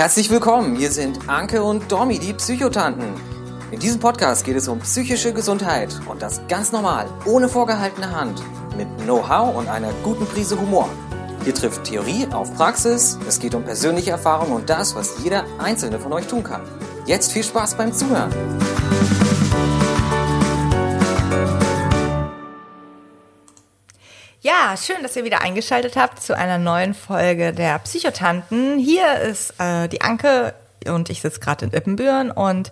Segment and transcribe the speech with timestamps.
[0.00, 3.12] Herzlich willkommen, hier sind Anke und Domi, die Psychotanten.
[3.70, 8.42] In diesem Podcast geht es um psychische Gesundheit und das ganz normal, ohne vorgehaltene Hand,
[8.78, 10.88] mit Know-how und einer guten Prise Humor.
[11.44, 16.00] Hier trifft Theorie auf Praxis, es geht um persönliche Erfahrung und das, was jeder einzelne
[16.00, 16.62] von euch tun kann.
[17.04, 18.32] Jetzt viel Spaß beim Zuhören.
[24.62, 28.78] Ja, schön, dass ihr wieder eingeschaltet habt zu einer neuen Folge der Psychotanten.
[28.78, 30.52] Hier ist äh, die Anke
[30.86, 32.70] und ich sitze gerade in Ippenbüren und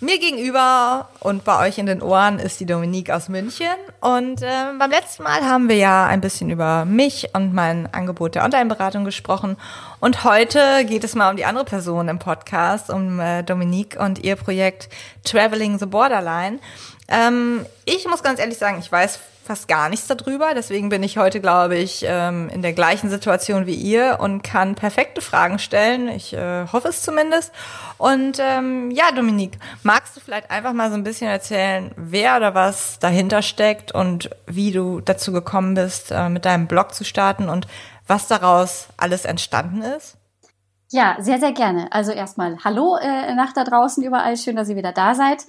[0.00, 3.66] mir gegenüber und bei euch in den Ohren ist die Dominique aus München.
[4.00, 8.34] Und äh, beim letzten Mal haben wir ja ein bisschen über mich und mein Angebot
[8.34, 9.58] der Online-Beratung gesprochen.
[10.00, 14.24] Und heute geht es mal um die andere Person im Podcast, um äh, Dominique und
[14.24, 14.88] ihr Projekt
[15.24, 16.60] Traveling the Borderline.
[17.08, 20.52] Ähm, ich muss ganz ehrlich sagen, ich weiß fast gar nichts darüber.
[20.54, 24.74] Deswegen bin ich heute, glaube ich, ähm, in der gleichen Situation wie ihr und kann
[24.74, 26.08] perfekte Fragen stellen.
[26.08, 27.52] Ich äh, hoffe es zumindest.
[27.98, 32.54] Und ähm, ja, Dominique, magst du vielleicht einfach mal so ein bisschen erzählen, wer oder
[32.54, 37.48] was dahinter steckt und wie du dazu gekommen bist, äh, mit deinem Blog zu starten
[37.48, 37.66] und
[38.06, 40.16] was daraus alles entstanden ist?
[40.90, 41.92] Ja, sehr, sehr gerne.
[41.92, 44.36] Also erstmal Hallo äh, nach da draußen überall.
[44.36, 45.44] Schön, dass ihr wieder da seid.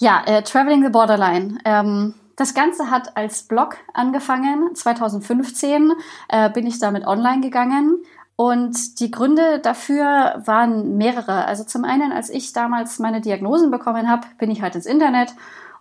[0.00, 1.58] Ja, äh, Traveling the Borderline.
[1.64, 4.74] Ähm, das Ganze hat als Blog angefangen.
[4.74, 5.92] 2015
[6.28, 8.02] äh, bin ich damit online gegangen.
[8.34, 11.44] Und die Gründe dafür waren mehrere.
[11.44, 15.34] Also zum einen, als ich damals meine Diagnosen bekommen habe, bin ich halt ins Internet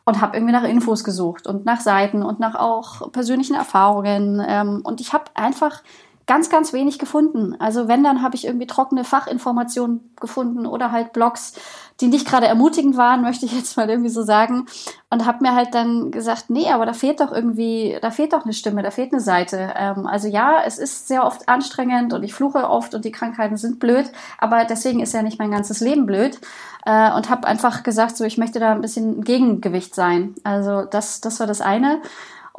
[0.04, 4.44] und habe irgendwie nach Infos gesucht und nach Seiten und nach auch persönlichen Erfahrungen.
[4.46, 5.82] Ähm, und ich habe einfach
[6.30, 7.56] ganz, ganz wenig gefunden.
[7.58, 11.54] Also wenn, dann habe ich irgendwie trockene Fachinformationen gefunden oder halt Blogs,
[12.02, 14.68] die nicht gerade ermutigend waren, möchte ich jetzt mal irgendwie so sagen.
[15.10, 18.44] Und habe mir halt dann gesagt, nee, aber da fehlt doch irgendwie, da fehlt doch
[18.44, 19.74] eine Stimme, da fehlt eine Seite.
[19.76, 23.58] Ähm, also ja, es ist sehr oft anstrengend und ich fluche oft und die Krankheiten
[23.58, 26.40] sind blöd, aber deswegen ist ja nicht mein ganzes Leben blöd.
[26.86, 30.36] Äh, und habe einfach gesagt, so ich möchte da ein bisschen Gegengewicht sein.
[30.44, 32.02] Also das, das war das eine.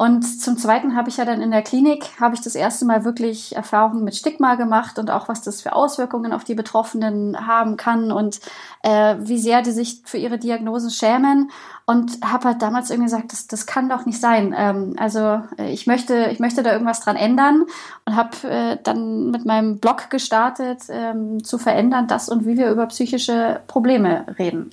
[0.01, 3.05] Und zum Zweiten habe ich ja dann in der Klinik, habe ich das erste Mal
[3.05, 7.77] wirklich Erfahrungen mit Stigma gemacht und auch was das für Auswirkungen auf die Betroffenen haben
[7.77, 8.41] kann und
[8.83, 11.51] äh, wie sehr die sich für ihre Diagnosen schämen.
[11.85, 14.55] Und habe halt damals irgendwie gesagt, das, das kann doch nicht sein.
[14.57, 17.67] Ähm, also äh, ich möchte, ich möchte da irgendwas dran ändern
[18.07, 22.71] und habe äh, dann mit meinem Blog gestartet, ähm, zu verändern, das und wie wir
[22.71, 24.71] über psychische Probleme reden.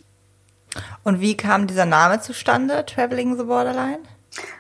[1.04, 4.00] Und wie kam dieser Name zustande, Traveling the Borderline?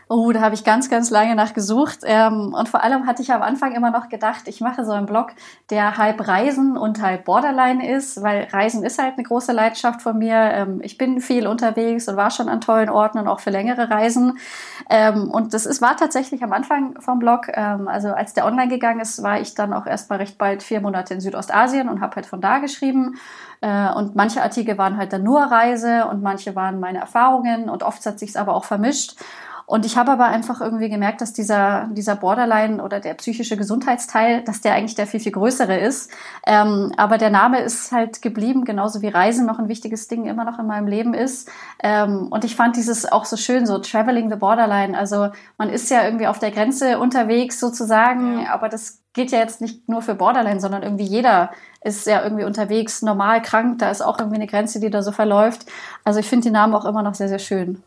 [0.09, 1.99] Oh, da habe ich ganz, ganz lange nach gesucht.
[2.03, 5.05] Ähm, und vor allem hatte ich am Anfang immer noch gedacht, ich mache so einen
[5.05, 5.31] Blog,
[5.69, 10.17] der halb Reisen und halb Borderline ist, weil Reisen ist halt eine große Leidenschaft von
[10.17, 10.35] mir.
[10.35, 13.89] Ähm, ich bin viel unterwegs und war schon an tollen Orten und auch für längere
[13.89, 14.37] Reisen.
[14.89, 17.49] Ähm, und das war tatsächlich am Anfang vom Blog.
[17.57, 20.79] Also als der online gegangen ist, war ich dann auch erst mal recht bald vier
[20.79, 23.17] Monate in Südostasien und habe halt von da geschrieben.
[23.61, 27.83] Äh, und manche Artikel waren halt dann nur Reise und manche waren meine Erfahrungen und
[27.83, 29.15] oft hat sich's aber auch vermischt.
[29.69, 34.41] Und ich habe aber einfach irgendwie gemerkt, dass dieser, dieser Borderline oder der psychische Gesundheitsteil,
[34.43, 36.09] dass der eigentlich der viel, viel größere ist.
[36.45, 40.45] Ähm, aber der Name ist halt geblieben, genauso wie Reisen noch ein wichtiges Ding immer
[40.45, 41.49] noch in meinem Leben ist.
[41.83, 44.97] Ähm, und ich fand dieses auch so schön, so Traveling the Borderline.
[44.97, 48.53] Also man ist ja irgendwie auf der Grenze unterwegs sozusagen, ja.
[48.53, 51.51] aber das geht ja jetzt nicht nur für Borderline, sondern irgendwie jeder
[51.81, 53.79] ist ja irgendwie unterwegs, normal krank.
[53.79, 55.65] Da ist auch irgendwie eine Grenze, die da so verläuft.
[56.05, 57.83] Also ich finde die Namen auch immer noch sehr, sehr schön.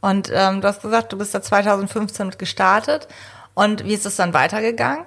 [0.00, 3.08] Und ähm, du hast gesagt, du bist da 2015 mit gestartet.
[3.54, 5.04] Und wie ist es dann weitergegangen?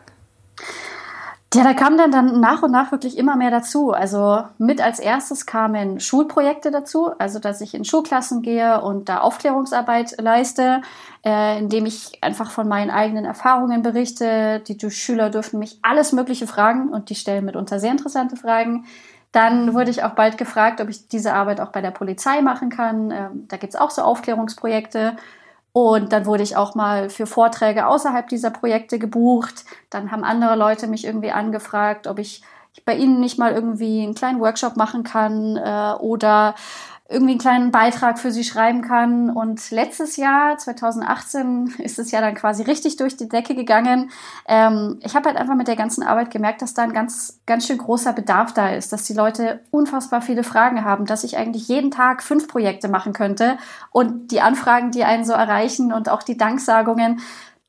[1.53, 3.91] Ja, da kam dann, dann nach und nach wirklich immer mehr dazu.
[3.91, 9.19] Also mit als erstes kamen Schulprojekte dazu, also dass ich in Schulklassen gehe und da
[9.19, 10.81] Aufklärungsarbeit leiste,
[11.25, 14.61] äh, indem ich einfach von meinen eigenen Erfahrungen berichte.
[14.65, 18.85] Die Schüler dürfen mich alles Mögliche fragen und die stellen mitunter sehr interessante Fragen.
[19.31, 22.69] Dann wurde ich auch bald gefragt, ob ich diese Arbeit auch bei der Polizei machen
[22.69, 23.11] kann.
[23.11, 25.15] Ähm, da gibt's auch so Aufklärungsprojekte.
[25.73, 29.63] Und dann wurde ich auch mal für Vorträge außerhalb dieser Projekte gebucht.
[29.89, 32.43] Dann haben andere Leute mich irgendwie angefragt, ob ich
[32.85, 36.55] bei ihnen nicht mal irgendwie einen kleinen Workshop machen kann äh, oder
[37.11, 39.29] irgendwie einen kleinen Beitrag für sie schreiben kann.
[39.29, 44.11] Und letztes Jahr, 2018, ist es ja dann quasi richtig durch die Decke gegangen.
[44.47, 47.67] Ähm, ich habe halt einfach mit der ganzen Arbeit gemerkt, dass da ein ganz, ganz
[47.67, 51.67] schön großer Bedarf da ist, dass die Leute unfassbar viele Fragen haben, dass ich eigentlich
[51.67, 53.57] jeden Tag fünf Projekte machen könnte.
[53.91, 57.19] Und die Anfragen, die einen so erreichen und auch die Danksagungen,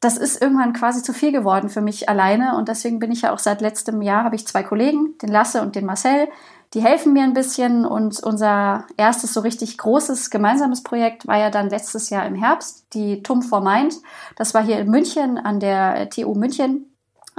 [0.02, 2.56] das ist irgendwann quasi zu viel geworden für mich alleine.
[2.56, 5.62] Und deswegen bin ich ja auch seit letztem Jahr, habe ich zwei Kollegen, den Lasse
[5.62, 6.28] und den Marcel,
[6.74, 11.50] die helfen mir ein bisschen und unser erstes so richtig großes gemeinsames Projekt war ja
[11.50, 13.94] dann letztes Jahr im Herbst, die TUM for Mind.
[14.36, 16.86] Das war hier in München an der TU München,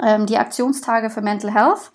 [0.02, 1.92] ähm, die Aktionstage für Mental Health.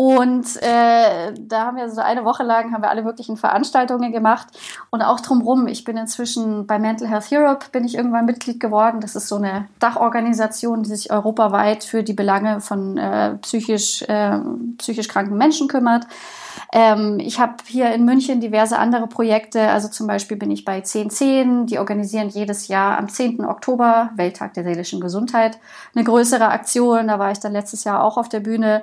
[0.00, 4.46] Und äh, da haben wir so eine Woche lang haben wir alle möglichen Veranstaltungen gemacht
[4.88, 5.66] und auch drumherum.
[5.66, 9.00] Ich bin inzwischen bei Mental Health Europe bin ich irgendwann Mitglied geworden.
[9.02, 14.38] Das ist so eine Dachorganisation, die sich europaweit für die Belange von äh, psychisch äh,
[14.78, 16.06] psychisch kranken Menschen kümmert.
[16.72, 19.68] Ähm, ich habe hier in München diverse andere Projekte.
[19.68, 21.66] Also zum Beispiel bin ich bei 1010.
[21.66, 23.44] Die organisieren jedes Jahr am 10.
[23.44, 25.58] Oktober, Welttag der seelischen Gesundheit,
[25.94, 27.08] eine größere Aktion.
[27.08, 28.82] Da war ich dann letztes Jahr auch auf der Bühne.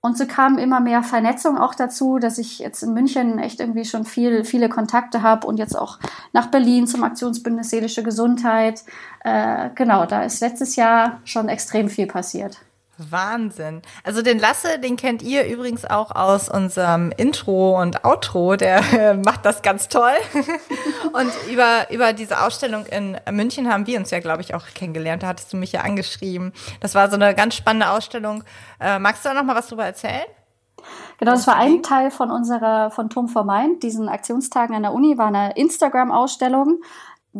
[0.00, 3.84] Und so kam immer mehr Vernetzung auch dazu, dass ich jetzt in München echt irgendwie
[3.84, 5.98] schon viel, viele Kontakte habe und jetzt auch
[6.32, 8.84] nach Berlin zum Aktionsbündnis Seelische Gesundheit.
[9.24, 12.58] Äh, genau, da ist letztes Jahr schon extrem viel passiert.
[12.98, 13.82] Wahnsinn.
[14.04, 18.56] Also den Lasse, den kennt ihr übrigens auch aus unserem Intro und Outro.
[18.56, 20.14] Der äh, macht das ganz toll.
[21.12, 25.22] und über, über diese Ausstellung in München haben wir uns ja, glaube ich, auch kennengelernt.
[25.22, 26.52] Da hattest du mich ja angeschrieben.
[26.80, 28.44] Das war so eine ganz spannende Ausstellung.
[28.80, 30.26] Äh, magst du da noch mal was drüber erzählen?
[31.18, 34.92] Genau, das war ein Teil von unserer, von Tom for Mind, diesen Aktionstagen an der
[34.92, 36.80] Uni, war eine Instagram-Ausstellung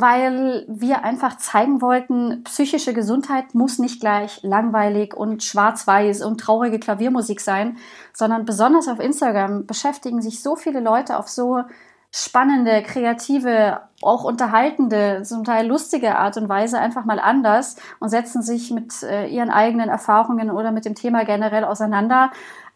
[0.00, 6.78] weil wir einfach zeigen wollten, psychische Gesundheit muss nicht gleich langweilig und schwarz-weiß und traurige
[6.78, 7.78] Klaviermusik sein,
[8.12, 11.62] sondern besonders auf Instagram beschäftigen sich so viele Leute auf so
[12.10, 18.42] spannende, kreative, auch unterhaltende, zum Teil lustige Art und Weise einfach mal anders und setzen
[18.42, 22.30] sich mit äh, ihren eigenen Erfahrungen oder mit dem Thema generell auseinander.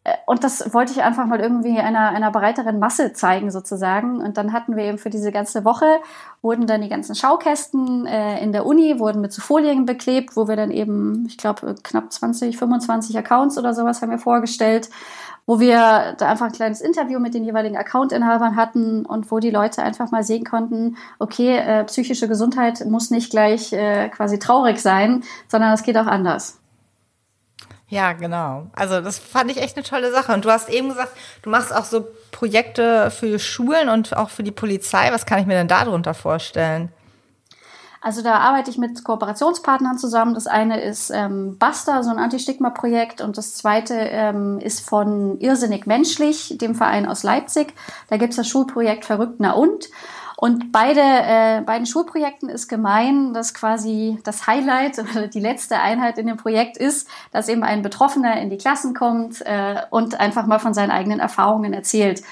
[0.04, 4.20] Äh, und das wollte ich einfach mal irgendwie einer, einer breiteren Masse zeigen sozusagen.
[4.20, 5.86] Und dann hatten wir eben für diese ganze Woche,
[6.40, 10.48] wurden dann die ganzen Schaukästen äh, in der Uni, wurden mit so Folien beklebt, wo
[10.48, 14.90] wir dann eben, ich glaube, knapp 20, 25 Accounts oder sowas haben wir vorgestellt,
[15.44, 19.50] wo wir da einfach ein kleines Interview mit den jeweiligen Accountinhabern hatten und wo die
[19.50, 24.80] Leute einfach mal sehen konnten, okay, äh, psychische Gesundheit muss nicht gleich äh, quasi traurig
[24.80, 26.61] sein, sondern es geht auch anders.
[27.92, 28.68] Ja, genau.
[28.72, 30.32] Also das fand ich echt eine tolle Sache.
[30.32, 31.12] Und du hast eben gesagt,
[31.42, 35.12] du machst auch so Projekte für Schulen und auch für die Polizei.
[35.12, 36.88] Was kann ich mir denn darunter vorstellen?
[38.00, 40.32] Also da arbeite ich mit Kooperationspartnern zusammen.
[40.32, 43.20] Das eine ist ähm, Basta, so ein Anti-Stigma-Projekt.
[43.20, 47.74] Und das zweite ähm, ist von Irrsinnig Menschlich, dem Verein aus Leipzig.
[48.08, 49.90] Da gibt es das Schulprojekt Verrückt na und.
[50.42, 56.18] Und beide, äh, beiden Schulprojekten ist gemein, dass quasi das Highlight oder die letzte Einheit
[56.18, 60.46] in dem Projekt ist, dass eben ein Betroffener in die Klassen kommt äh, und einfach
[60.46, 62.24] mal von seinen eigenen Erfahrungen erzählt.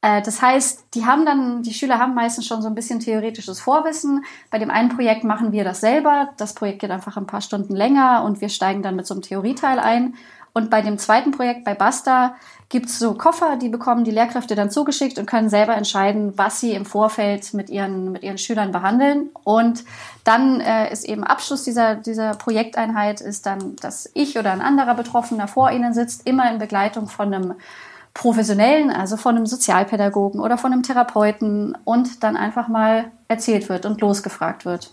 [0.00, 3.60] Äh, das heißt, die haben dann, die Schüler haben meistens schon so ein bisschen theoretisches
[3.60, 4.24] Vorwissen.
[4.50, 6.30] Bei dem einen Projekt machen wir das selber.
[6.38, 9.22] Das Projekt geht einfach ein paar Stunden länger und wir steigen dann mit so einem
[9.22, 10.14] Theorieteil ein.
[10.52, 12.34] Und bei dem zweiten Projekt, bei Basta,
[12.70, 16.72] gibt's so Koffer, die bekommen die Lehrkräfte dann zugeschickt und können selber entscheiden, was sie
[16.72, 19.30] im Vorfeld mit ihren, mit ihren Schülern behandeln.
[19.44, 19.84] Und
[20.24, 24.94] dann äh, ist eben Abschluss dieser, dieser Projekteinheit, ist dann, dass ich oder ein anderer
[24.94, 27.54] Betroffener vor ihnen sitzt, immer in Begleitung von einem
[28.14, 33.84] Professionellen, also von einem Sozialpädagogen oder von einem Therapeuten und dann einfach mal erzählt wird
[33.84, 34.92] und losgefragt wird.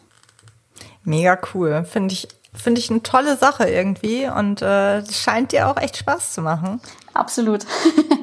[1.03, 1.85] Mega cool.
[1.85, 2.27] Finde ich
[2.57, 6.81] finde ich eine tolle Sache irgendwie und äh, scheint dir auch echt Spaß zu machen.
[7.13, 7.65] Absolut.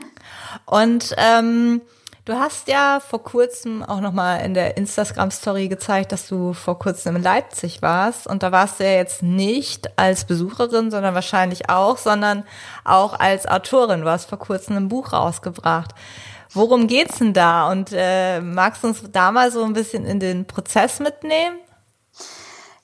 [0.67, 1.81] und ähm,
[2.25, 6.53] du hast ja vor kurzem auch noch mal in der Instagram Story gezeigt, dass du
[6.53, 11.15] vor kurzem in Leipzig warst und da warst du ja jetzt nicht als Besucherin, sondern
[11.15, 12.45] wahrscheinlich auch, sondern
[12.85, 14.03] auch als Autorin.
[14.03, 15.93] Du hast vor kurzem ein Buch rausgebracht.
[16.53, 17.69] Worum geht's denn da?
[17.69, 21.57] Und äh, magst du uns da mal so ein bisschen in den Prozess mitnehmen?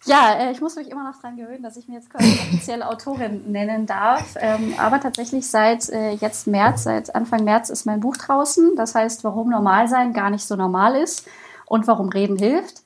[0.06, 3.50] Ja, äh, ich muss mich immer noch daran gewöhnen, dass ich mir jetzt offizielle Autorin
[3.52, 4.34] nennen darf.
[4.38, 8.76] Ähm, aber tatsächlich seit äh, jetzt März, seit Anfang März ist mein Buch draußen.
[8.76, 11.28] Das heißt, warum normal sein gar nicht so normal ist
[11.66, 12.82] und warum Reden hilft.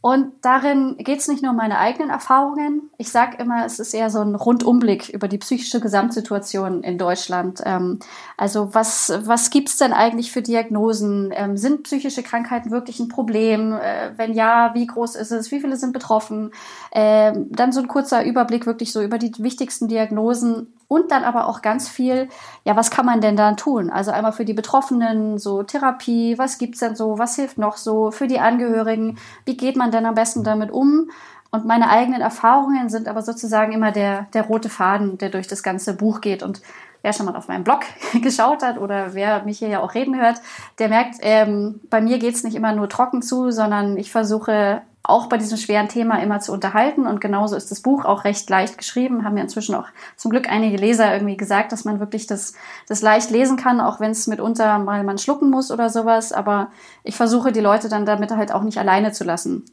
[0.00, 2.90] Und darin geht es nicht nur um meine eigenen Erfahrungen.
[2.96, 7.60] Ich sage immer, es ist eher so ein Rundumblick über die psychische Gesamtsituation in Deutschland.
[7.64, 7.98] Ähm,
[8.36, 11.32] also was, was gibt es denn eigentlich für Diagnosen?
[11.34, 13.72] Ähm, sind psychische Krankheiten wirklich ein Problem?
[13.72, 15.50] Äh, wenn ja, wie groß ist es?
[15.50, 16.52] Wie viele sind betroffen?
[16.92, 21.48] Ähm, dann so ein kurzer Überblick wirklich so über die wichtigsten Diagnosen und dann aber
[21.48, 22.28] auch ganz viel,
[22.64, 23.90] ja, was kann man denn dann tun?
[23.90, 28.10] Also einmal für die Betroffenen, so Therapie, was gibt's denn so, was hilft noch so
[28.10, 31.10] für die Angehörigen, wie geht man denn am besten damit um?
[31.50, 35.62] Und meine eigenen Erfahrungen sind aber sozusagen immer der, der rote Faden, der durch das
[35.62, 36.42] ganze Buch geht.
[36.42, 36.60] Und
[37.02, 37.80] wer schon mal auf meinem Blog
[38.22, 40.40] geschaut hat oder wer mich hier ja auch reden hört,
[40.78, 45.28] der merkt, ähm, bei mir geht's nicht immer nur trocken zu, sondern ich versuche auch
[45.28, 47.06] bei diesem schweren Thema immer zu unterhalten.
[47.06, 49.24] Und genauso ist das Buch auch recht leicht geschrieben.
[49.24, 49.86] Haben mir inzwischen auch
[50.16, 52.54] zum Glück einige Leser irgendwie gesagt, dass man wirklich das,
[52.88, 56.32] das leicht lesen kann, auch wenn es mitunter mal man schlucken muss oder sowas.
[56.32, 56.70] Aber
[57.04, 59.64] ich versuche die Leute dann damit halt auch nicht alleine zu lassen.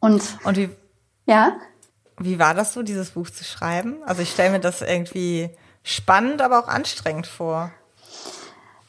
[0.00, 0.70] Und, Und wie,
[1.24, 1.56] ja?
[2.18, 3.96] Wie war das so, dieses Buch zu schreiben?
[4.04, 5.50] Also ich stelle mir das irgendwie
[5.82, 7.70] spannend, aber auch anstrengend vor.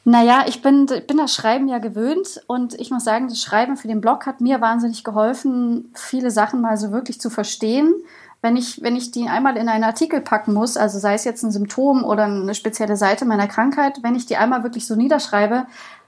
[0.08, 3.88] Naja, ich bin, bin das Schreiben ja gewöhnt und ich muss sagen, das Schreiben für
[3.88, 7.92] den Blog hat mir wahnsinnig geholfen, viele Sachen mal so wirklich zu verstehen.
[8.40, 11.42] Wenn ich, wenn ich die einmal in einen Artikel packen muss, also sei es jetzt
[11.42, 15.66] ein Symptom oder eine spezielle Seite meiner Krankheit, wenn ich die einmal wirklich so niederschreibe,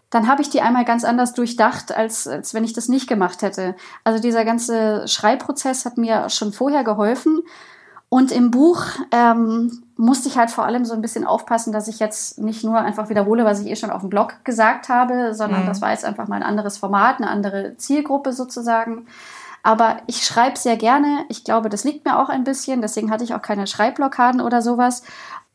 [0.08, 3.42] dann habe ich die einmal ganz anders durchdacht, als, als wenn ich das nicht gemacht
[3.42, 3.76] hätte.
[4.02, 7.42] Also dieser ganze Schreibprozess hat mir schon vorher geholfen.
[8.08, 11.98] Und im Buch ähm, musste ich halt vor allem so ein bisschen aufpassen, dass ich
[11.98, 15.64] jetzt nicht nur einfach wiederhole, was ich eh schon auf dem Blog gesagt habe, sondern
[15.64, 15.66] mhm.
[15.66, 19.06] das war jetzt einfach mal ein anderes Format, eine andere Zielgruppe sozusagen.
[19.62, 21.26] Aber ich schreibe sehr gerne.
[21.28, 22.80] Ich glaube, das liegt mir auch ein bisschen.
[22.80, 25.02] Deswegen hatte ich auch keine Schreibblockaden oder sowas.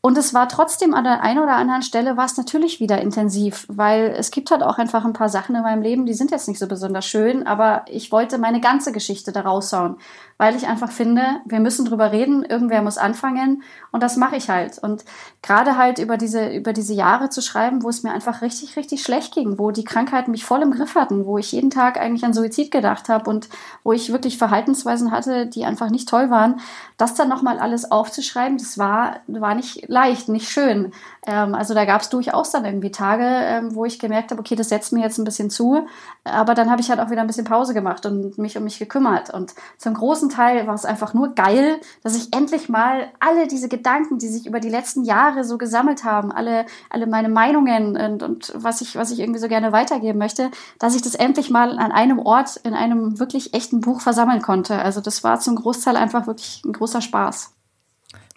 [0.06, 3.66] Und es war trotzdem an der einen oder anderen Stelle war es natürlich wieder intensiv,
[3.68, 6.46] weil es gibt halt auch einfach ein paar Sachen in meinem Leben, die sind jetzt
[6.46, 9.96] nicht so besonders schön, aber ich wollte meine ganze Geschichte da raushauen
[10.38, 14.50] weil ich einfach finde, wir müssen drüber reden, irgendwer muss anfangen und das mache ich
[14.50, 14.78] halt.
[14.78, 15.04] Und
[15.42, 19.02] gerade halt über diese, über diese Jahre zu schreiben, wo es mir einfach richtig, richtig
[19.02, 22.24] schlecht ging, wo die Krankheiten mich voll im Griff hatten, wo ich jeden Tag eigentlich
[22.24, 23.48] an Suizid gedacht habe und
[23.82, 26.60] wo ich wirklich Verhaltensweisen hatte, die einfach nicht toll waren,
[26.98, 30.92] das dann nochmal alles aufzuschreiben, das war, war nicht leicht, nicht schön.
[31.26, 34.54] Ähm, also da gab es durchaus dann irgendwie Tage, ähm, wo ich gemerkt habe, okay,
[34.54, 35.86] das setzt mir jetzt ein bisschen zu,
[36.24, 38.78] aber dann habe ich halt auch wieder ein bisschen Pause gemacht und mich um mich
[38.78, 39.32] gekümmert.
[39.32, 43.68] Und zum großen Teil war es einfach nur geil, dass ich endlich mal alle diese
[43.68, 48.22] Gedanken, die sich über die letzten Jahre so gesammelt haben, alle, alle meine Meinungen und,
[48.22, 51.78] und was ich, was ich irgendwie so gerne weitergeben möchte, dass ich das endlich mal
[51.78, 54.78] an einem Ort in einem wirklich echten Buch versammeln konnte.
[54.78, 57.55] Also das war zum Großteil einfach wirklich ein großer Spaß.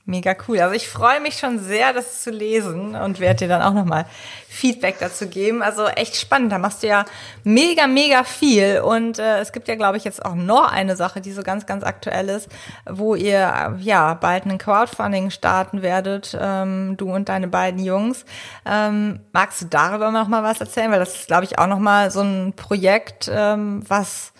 [0.10, 0.60] Mega cool.
[0.60, 4.08] Also ich freue mich schon sehr, das zu lesen und werde dir dann auch nochmal
[4.48, 5.62] Feedback dazu geben.
[5.62, 6.52] Also echt spannend.
[6.52, 7.06] Da machst du ja
[7.44, 8.82] mega, mega viel.
[8.84, 11.68] Und äh, es gibt ja, glaube ich, jetzt auch noch eine Sache, die so ganz,
[11.68, 12.50] ganz aktuell ist,
[12.90, 18.26] wo ihr ja bald ein Crowdfunding starten werdet, ähm, du und deine beiden Jungs.
[18.66, 20.90] Ähm, magst du darüber noch mal was erzählen?
[20.90, 24.34] Weil das ist, glaube ich, auch noch mal so ein Projekt, ähm, was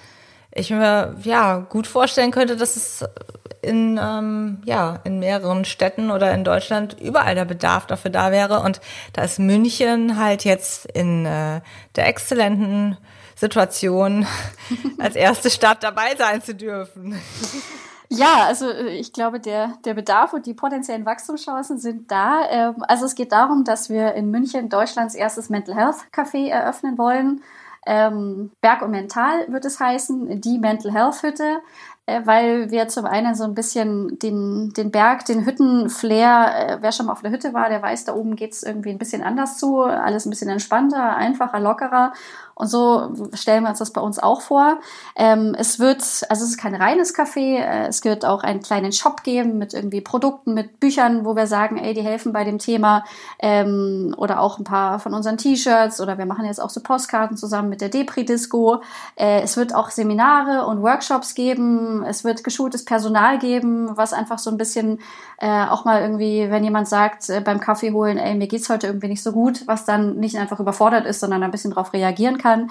[0.60, 3.06] ich mir ja gut vorstellen könnte, dass es
[3.62, 8.62] in, ähm, ja, in mehreren Städten oder in Deutschland überall der Bedarf dafür da wäre.
[8.62, 8.80] Und
[9.14, 11.62] da ist München halt jetzt in äh,
[11.96, 12.98] der exzellenten
[13.36, 14.26] Situation,
[15.00, 17.20] als erste Stadt dabei sein zu dürfen.
[18.10, 22.42] Ja, also äh, ich glaube, der, der Bedarf und die potenziellen Wachstumschancen sind da.
[22.50, 26.98] Ähm, also es geht darum, dass wir in München Deutschlands erstes Mental Health Café eröffnen
[26.98, 27.42] wollen.
[27.90, 31.62] Ähm, Berg und Mental wird es heißen, die Mental Health Hütte.
[32.10, 36.92] Äh, weil wir zum einen so ein bisschen den, den Berg, den Hüttenflair, äh, wer
[36.92, 39.58] schon mal auf der Hütte war, der weiß, da oben geht's irgendwie ein bisschen anders
[39.58, 42.14] zu, alles ein bisschen entspannter, einfacher, lockerer.
[42.60, 44.80] Und so stellen wir uns das bei uns auch vor.
[45.16, 48.92] Ähm, es wird, also es ist kein reines Café, äh, es wird auch einen kleinen
[48.92, 52.60] Shop geben mit irgendwie Produkten, mit Büchern, wo wir sagen, ey, die helfen bei dem
[52.60, 53.06] Thema.
[53.40, 57.38] Ähm, oder auch ein paar von unseren T-Shirts oder wir machen jetzt auch so Postkarten
[57.38, 58.82] zusammen mit der Depri-Disco.
[59.16, 62.04] Äh, es wird auch Seminare und Workshops geben.
[62.04, 65.00] Es wird geschultes Personal geben, was einfach so ein bisschen
[65.38, 68.88] äh, auch mal irgendwie, wenn jemand sagt, äh, beim Kaffee holen, ey, mir geht's heute
[68.88, 72.38] irgendwie nicht so gut, was dann nicht einfach überfordert ist, sondern ein bisschen darauf reagieren
[72.38, 72.70] kann kann.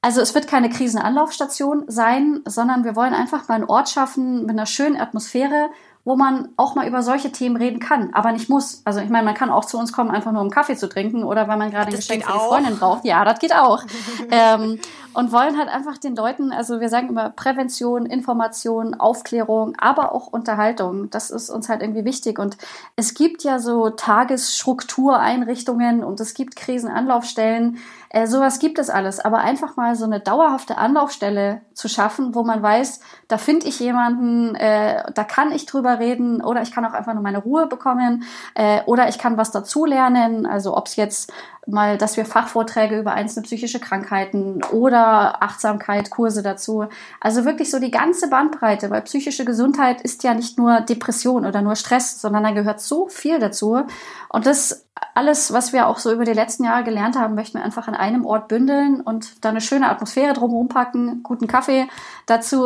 [0.00, 4.50] Also es wird keine Krisenanlaufstation sein, sondern wir wollen einfach mal einen Ort schaffen mit
[4.50, 5.70] einer schönen Atmosphäre,
[6.04, 8.82] wo man auch mal über solche Themen reden kann, aber nicht muss.
[8.84, 11.22] Also ich meine, man kann auch zu uns kommen, einfach nur um Kaffee zu trinken
[11.22, 13.04] oder weil man gerade ein Geschenk für die Freundin braucht.
[13.04, 13.84] Ja, das geht auch.
[14.30, 14.80] ähm,
[15.14, 20.26] und wollen halt einfach den Leuten, also wir sagen immer Prävention, Information, Aufklärung, aber auch
[20.26, 21.10] Unterhaltung.
[21.10, 22.38] Das ist uns halt irgendwie wichtig.
[22.38, 22.56] Und
[22.96, 27.78] es gibt ja so Tagesstruktureinrichtungen und es gibt Krisenanlaufstellen.
[28.08, 29.20] Äh, sowas gibt es alles.
[29.20, 33.80] Aber einfach mal so eine dauerhafte Anlaufstelle zu schaffen, wo man weiß, da finde ich
[33.80, 37.66] jemanden, äh, da kann ich drüber reden oder ich kann auch einfach nur meine Ruhe
[37.66, 40.46] bekommen äh, oder ich kann was dazulernen.
[40.46, 41.32] Also ob es jetzt
[41.66, 46.86] mal, dass wir Fachvorträge über einzelne psychische Krankheiten oder Achtsamkeit, Kurse dazu.
[47.20, 51.62] Also wirklich so die ganze Bandbreite, weil psychische Gesundheit ist ja nicht nur Depression oder
[51.62, 53.82] nur Stress, sondern da gehört so viel dazu.
[54.28, 57.64] Und das alles, was wir auch so über die letzten Jahre gelernt haben, möchten wir
[57.64, 61.88] einfach an einem Ort bündeln und da eine schöne Atmosphäre drumherum packen, guten Kaffee
[62.26, 62.64] dazu.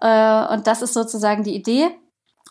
[0.00, 1.90] Äh, und das ist sozusagen die Idee.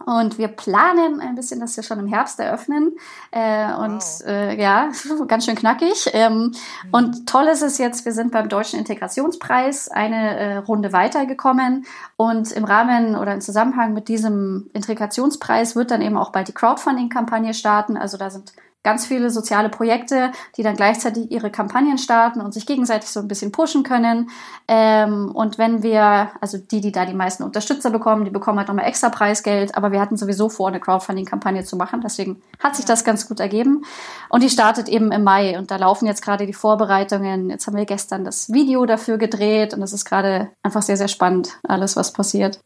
[0.05, 2.95] Und wir planen ein bisschen, dass wir schon im Herbst eröffnen.
[3.31, 4.27] Äh, und wow.
[4.27, 4.89] äh, ja,
[5.27, 6.09] ganz schön knackig.
[6.13, 6.53] Ähm, mhm.
[6.91, 11.85] Und toll ist es jetzt, wir sind beim Deutschen Integrationspreis eine äh, Runde weitergekommen.
[12.17, 16.53] Und im Rahmen oder im Zusammenhang mit diesem Integrationspreis wird dann eben auch bald die
[16.53, 17.97] Crowdfunding-Kampagne starten.
[17.97, 18.53] Also da sind
[18.83, 23.27] ganz viele soziale Projekte, die dann gleichzeitig ihre Kampagnen starten und sich gegenseitig so ein
[23.27, 24.29] bisschen pushen können.
[24.67, 28.67] Ähm, und wenn wir, also die, die da die meisten Unterstützer bekommen, die bekommen halt
[28.67, 32.01] nochmal extra Preisgeld, aber wir hatten sowieso vor, eine Crowdfunding-Kampagne zu machen.
[32.01, 33.85] Deswegen hat sich das ganz gut ergeben.
[34.29, 37.49] Und die startet eben im Mai und da laufen jetzt gerade die Vorbereitungen.
[37.49, 41.07] Jetzt haben wir gestern das Video dafür gedreht und es ist gerade einfach sehr, sehr
[41.07, 42.59] spannend, alles, was passiert.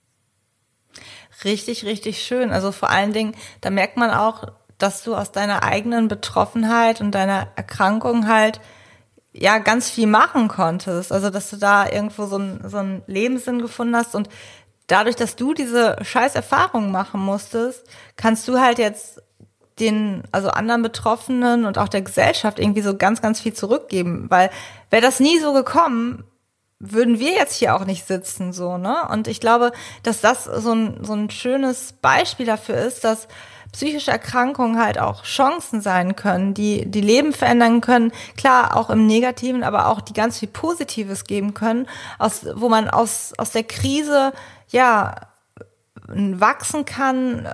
[1.44, 2.52] Richtig, richtig schön.
[2.52, 4.46] Also vor allen Dingen, da merkt man auch,
[4.77, 8.60] dass du aus deiner eigenen Betroffenheit und deiner Erkrankung halt
[9.32, 11.12] ja ganz viel machen konntest.
[11.12, 14.29] Also dass du da irgendwo so, ein, so einen Lebenssinn gefunden hast und
[14.88, 19.22] dadurch, dass du diese scheiß Erfahrungen machen musstest, kannst du halt jetzt
[19.79, 24.27] den, also anderen Betroffenen und auch der Gesellschaft irgendwie so ganz, ganz viel zurückgeben.
[24.29, 24.50] Weil
[24.89, 26.24] wäre das nie so gekommen,
[26.79, 29.08] würden wir jetzt hier auch nicht sitzen, so, ne?
[29.10, 29.72] Und ich glaube,
[30.03, 33.27] dass das so ein, so ein schönes Beispiel dafür ist, dass
[33.72, 39.06] psychische Erkrankungen halt auch Chancen sein können, die die Leben verändern können, klar auch im
[39.06, 41.88] Negativen, aber auch die ganz viel Positives geben können,
[42.20, 44.34] aus, wo man aus, aus der Krise
[44.70, 45.16] ja
[46.08, 47.48] wachsen kann,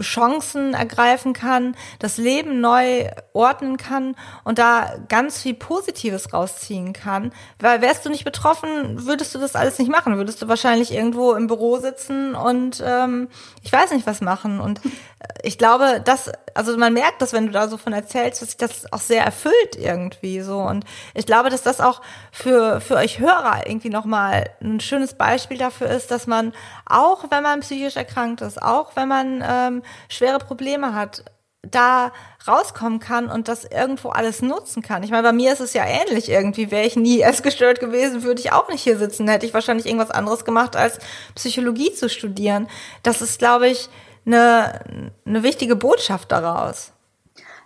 [0.00, 7.32] Chancen ergreifen kann, das Leben neu ordnen kann und da ganz viel Positives rausziehen kann.
[7.58, 10.16] Weil wärst du nicht betroffen, würdest du das alles nicht machen.
[10.16, 13.28] Würdest du wahrscheinlich irgendwo im Büro sitzen und ähm,
[13.62, 14.60] ich weiß nicht was machen.
[14.60, 14.80] Und
[15.42, 18.56] ich glaube, dass, also man merkt das, wenn du da so von erzählst, dass sich
[18.56, 20.58] das auch sehr erfüllt irgendwie so.
[20.58, 22.02] Und ich glaube, dass das auch
[22.32, 26.52] für, für euch Hörer irgendwie nochmal ein schönes Beispiel dafür ist, dass man
[26.84, 31.24] auch, wenn man psychisch erkrankt ist, auch wenn man ähm, schwere Probleme hat,
[31.70, 32.12] da
[32.46, 35.02] rauskommen kann und das irgendwo alles nutzen kann.
[35.02, 36.70] Ich meine, bei mir ist es ja ähnlich irgendwie.
[36.70, 39.28] Wäre ich nie essgestört gewesen, würde ich auch nicht hier sitzen.
[39.28, 40.98] Hätte ich wahrscheinlich irgendwas anderes gemacht, als
[41.34, 42.68] Psychologie zu studieren.
[43.02, 43.88] Das ist, glaube ich,
[44.26, 46.92] eine, eine wichtige Botschaft daraus.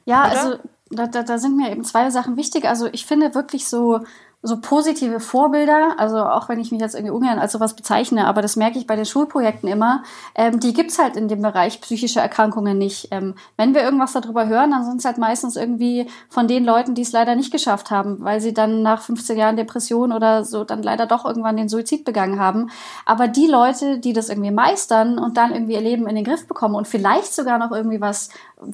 [0.04, 0.30] Ja, Oder?
[0.30, 0.58] also
[0.90, 2.64] da, da, da sind mir eben zwei Sachen wichtig.
[2.64, 4.00] Also ich finde wirklich so
[4.42, 8.40] so positive Vorbilder, also auch wenn ich mich jetzt irgendwie ungern als sowas bezeichne, aber
[8.40, 10.02] das merke ich bei den Schulprojekten immer,
[10.34, 13.08] ähm, die gibt's halt in dem Bereich psychische Erkrankungen nicht.
[13.10, 16.94] Ähm, wenn wir irgendwas darüber hören, dann sind es halt meistens irgendwie von den Leuten,
[16.94, 20.64] die es leider nicht geschafft haben, weil sie dann nach 15 Jahren Depression oder so
[20.64, 22.70] dann leider doch irgendwann den Suizid begangen haben.
[23.04, 26.46] Aber die Leute, die das irgendwie meistern und dann irgendwie ihr Leben in den Griff
[26.46, 28.30] bekommen und vielleicht sogar noch irgendwie was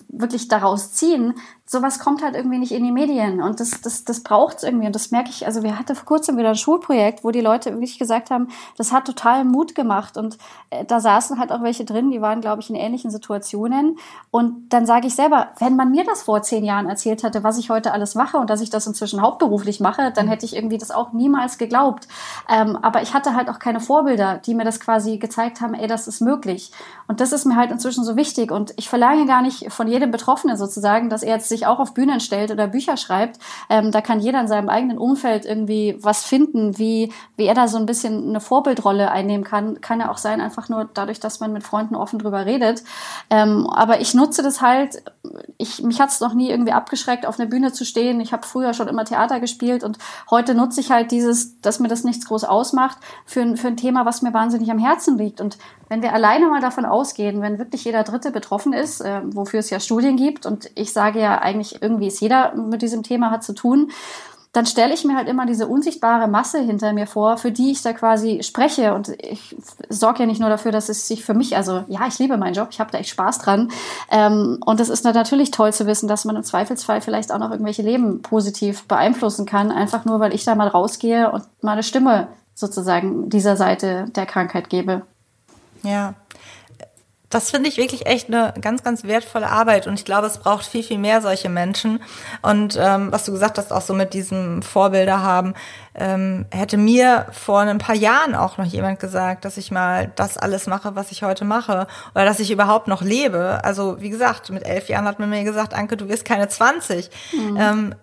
[0.09, 4.23] wirklich daraus ziehen, sowas kommt halt irgendwie nicht in die Medien und das, das, das
[4.23, 7.25] braucht es irgendwie und das merke ich, also wir hatten vor kurzem wieder ein Schulprojekt,
[7.25, 10.17] wo die Leute wirklich gesagt haben, das hat total Mut gemacht.
[10.17, 10.39] Und
[10.71, 13.99] äh, da saßen halt auch welche drin, die waren, glaube ich, in ähnlichen Situationen.
[14.31, 17.59] Und dann sage ich selber, wenn man mir das vor zehn Jahren erzählt hätte, was
[17.59, 20.31] ich heute alles mache und dass ich das inzwischen hauptberuflich mache, dann mhm.
[20.31, 22.09] hätte ich irgendwie das auch niemals geglaubt,
[22.49, 25.87] ähm, aber ich hatte halt auch keine Vorbilder, die mir das quasi gezeigt haben, ey,
[25.87, 26.71] das ist möglich.
[27.09, 28.51] Und das ist mir halt inzwischen so wichtig.
[28.51, 31.95] Und ich verlange gar nicht von jedem Betroffenen sozusagen, dass er jetzt sich auch auf
[31.95, 33.39] Bühnen stellt oder Bücher schreibt.
[33.69, 37.69] Ähm, da kann jeder in seinem eigenen Umfeld irgendwie was finden, wie, wie er da
[37.69, 39.81] so ein bisschen eine Vorbildrolle einnehmen kann.
[39.81, 42.83] Kann ja auch sein, einfach nur dadurch, dass man mit Freunden offen drüber redet.
[43.31, 45.03] Ähm, aber ich nutze das halt,
[45.59, 48.21] ich, mich hat es noch nie irgendwie abgeschreckt, auf einer Bühne zu stehen.
[48.21, 49.99] Ich habe früher schon immer Theater gespielt und
[50.31, 54.05] heute nutze ich halt dieses, dass mir das nichts groß ausmacht, für, für ein Thema,
[54.05, 55.41] was mir wahnsinnig am Herzen liegt.
[55.41, 59.61] Und wenn wir alleine mal davon ausgehen, wenn wirklich jeder Dritte betroffen ist, äh, wofür
[59.61, 63.31] es ja Studien gibt, und ich sage ja eigentlich, irgendwie ist jeder mit diesem Thema
[63.31, 63.91] hat zu tun,
[64.53, 67.83] dann stelle ich mir halt immer diese unsichtbare Masse hinter mir vor, für die ich
[67.83, 68.95] da quasi spreche.
[68.95, 69.55] Und ich
[69.89, 72.55] sorge ja nicht nur dafür, dass es sich für mich, also ja, ich liebe meinen
[72.55, 73.71] Job, ich habe da echt Spaß dran.
[74.11, 77.51] Ähm, und es ist natürlich toll zu wissen, dass man im Zweifelsfall vielleicht auch noch
[77.51, 81.83] irgendwelche Leben positiv beeinflussen kann, einfach nur, weil ich da mal rausgehe und mal eine
[81.83, 85.03] Stimme sozusagen dieser Seite der Krankheit gebe.
[85.83, 86.15] Ja.
[87.29, 90.65] Das finde ich wirklich echt eine ganz, ganz wertvolle Arbeit und ich glaube, es braucht
[90.65, 92.01] viel, viel mehr solche Menschen.
[92.41, 95.55] Und ähm, was du gesagt hast, auch so mit diesem Vorbilder haben,
[95.97, 100.39] ähm, hätte mir vor ein paar Jahren auch noch jemand gesagt, dass ich mal das
[100.39, 103.61] alles mache, was ich heute mache oder dass ich überhaupt noch lebe.
[103.65, 107.11] Also wie gesagt, mit elf Jahren hat man mir gesagt, Anke, du wirst keine 20.
[107.33, 107.57] Mhm.
[107.59, 107.95] Ähm,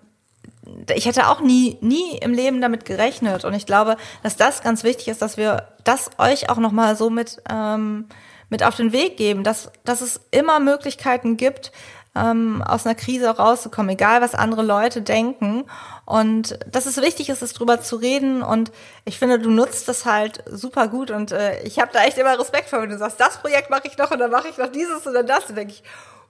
[0.94, 3.46] ich hätte auch nie, nie im Leben damit gerechnet.
[3.46, 7.10] Und ich glaube, dass das ganz wichtig ist, dass wir das euch auch nochmal so
[7.10, 8.06] mit, ähm,
[8.50, 11.72] mit auf den Weg geben, dass, dass es immer Möglichkeiten gibt,
[12.16, 15.66] ähm, aus einer Krise rauszukommen, egal was andere Leute denken.
[16.06, 18.44] Und dass es wichtig ist, es drüber zu reden.
[18.44, 18.72] Und
[19.06, 21.12] ich finde, du nutzt das halt super gut.
[21.12, 23.88] Und äh, ich habe da echt immer Respekt vor, wenn du sagst, das Projekt mache
[23.88, 25.50] ich noch und dann mache ich noch dieses dann das.
[25.50, 25.84] Und denke ich,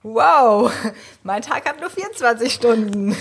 [0.04, 0.70] wow,
[1.24, 3.16] mein Tag hat nur 24 Stunden.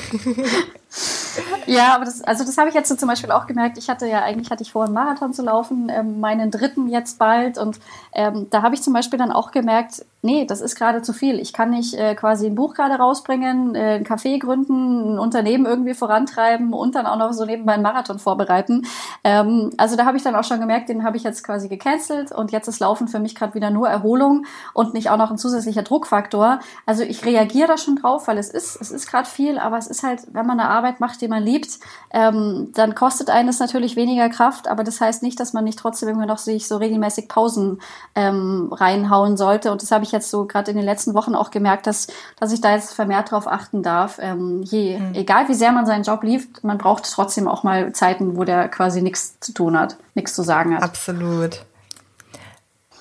[1.65, 3.77] ja, aber das, also das habe ich jetzt so zum Beispiel auch gemerkt.
[3.77, 7.17] Ich hatte ja eigentlich hatte ich vor, einen Marathon zu laufen, ähm, meinen dritten jetzt
[7.17, 7.57] bald.
[7.57, 7.79] Und
[8.11, 11.39] ähm, da habe ich zum Beispiel dann auch gemerkt, nee, das ist gerade zu viel.
[11.39, 15.65] Ich kann nicht äh, quasi ein Buch gerade rausbringen, äh, ein Café gründen, ein Unternehmen
[15.65, 18.87] irgendwie vorantreiben und dann auch noch so nebenbei einen Marathon vorbereiten.
[19.23, 22.31] Ähm, also da habe ich dann auch schon gemerkt, den habe ich jetzt quasi gecancelt
[22.31, 25.37] und jetzt ist Laufen für mich gerade wieder nur Erholung und nicht auch noch ein
[25.37, 26.59] zusätzlicher Druckfaktor.
[26.85, 29.87] Also ich reagiere da schon drauf, weil es ist, es ist gerade viel, aber es
[29.87, 31.79] ist halt, wenn man eine Arbeit macht, die man liebt,
[32.11, 35.79] ähm, dann kostet einen das natürlich weniger Kraft, aber das heißt nicht, dass man nicht
[35.79, 37.81] trotzdem irgendwie noch sich so regelmäßig Pausen
[38.15, 39.71] ähm, reinhauen sollte.
[39.71, 42.07] Und das habe ich jetzt so gerade in den letzten Wochen auch gemerkt, dass,
[42.39, 44.19] dass ich da jetzt vermehrt drauf achten darf.
[44.21, 45.13] Ähm, je, mhm.
[45.13, 48.69] Egal wie sehr man seinen Job liebt, man braucht trotzdem auch mal Zeiten, wo der
[48.69, 50.83] quasi nichts zu tun hat, nichts zu sagen hat.
[50.83, 51.65] Absolut.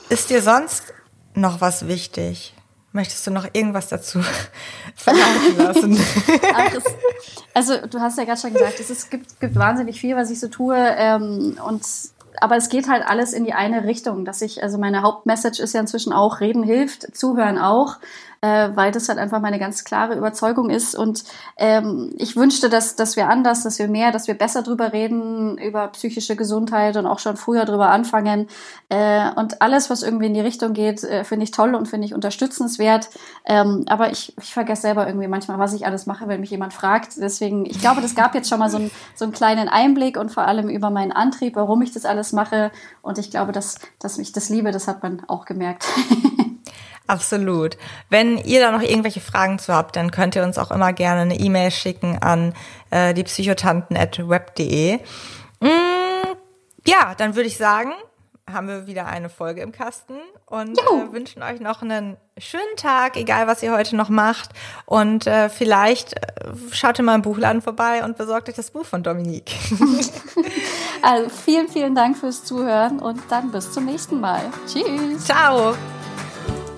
[0.08, 0.92] Ist dir sonst
[1.34, 2.54] noch was wichtig?
[2.92, 4.20] Möchtest du noch irgendwas dazu
[4.96, 5.98] verlauten lassen?
[6.54, 6.84] Ach, es,
[7.54, 10.38] also du hast ja gerade schon gesagt, es ist, gibt, gibt wahnsinnig viel, was ich
[10.38, 10.76] so tue.
[10.76, 11.82] Ähm, und
[12.40, 15.74] aber es geht halt alles in die eine Richtung, dass ich, also meine Hauptmessage ist
[15.74, 17.98] ja inzwischen auch, reden hilft, zuhören auch
[18.42, 20.96] äh, weil das halt einfach meine ganz klare Überzeugung ist.
[20.96, 21.24] Und
[21.56, 25.56] ähm, ich wünschte, dass, dass wir anders, dass wir mehr, dass wir besser drüber reden,
[25.58, 28.48] über psychische Gesundheit und auch schon früher drüber anfangen.
[28.88, 32.06] Äh, und alles, was irgendwie in die Richtung geht, äh, finde ich toll und finde
[32.06, 33.10] ich unterstützenswert.
[33.44, 36.74] Ähm, aber ich, ich vergesse selber irgendwie manchmal, was ich alles mache, wenn mich jemand
[36.74, 37.12] fragt.
[37.18, 40.32] Deswegen, ich glaube, das gab jetzt schon mal so, ein, so einen kleinen Einblick und
[40.32, 42.72] vor allem über meinen Antrieb, warum ich das alles mache.
[43.02, 45.84] Und ich glaube, dass, dass ich das liebe, das hat man auch gemerkt.
[47.06, 47.76] Absolut.
[48.08, 51.22] Wenn ihr da noch irgendwelche Fragen zu habt, dann könnt ihr uns auch immer gerne
[51.22, 52.54] eine E-Mail schicken an
[52.90, 54.98] äh, die psychotanten.web.de.
[55.60, 55.66] Mm,
[56.86, 57.92] ja, dann würde ich sagen,
[58.50, 60.14] haben wir wieder eine Folge im Kasten
[60.46, 64.50] und äh, wünschen euch noch einen schönen Tag, egal was ihr heute noch macht.
[64.84, 68.84] Und äh, vielleicht äh, schaut ihr mal im Buchladen vorbei und besorgt euch das Buch
[68.84, 69.52] von Dominique.
[71.02, 74.42] also vielen, vielen Dank fürs Zuhören und dann bis zum nächsten Mal.
[74.66, 75.24] Tschüss.
[75.24, 75.74] Ciao.